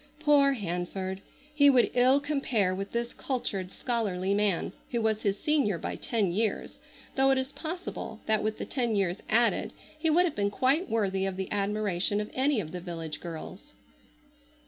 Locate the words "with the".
8.41-8.65